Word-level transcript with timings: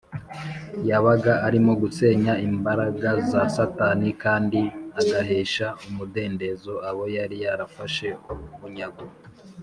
yabaga 0.89 1.33
arimo 1.47 1.71
gusenya 1.81 2.33
imbaraga 2.47 3.09
za 3.29 3.41
satani 3.55 4.09
kandi 4.23 4.61
agahesha 4.99 5.67
umudendezo 5.87 6.73
abo 6.89 7.03
yari 7.17 7.37
yarafashe 7.45 8.07
bunyago 8.59 9.05